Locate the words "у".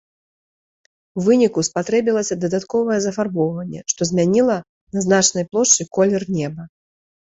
1.19-1.25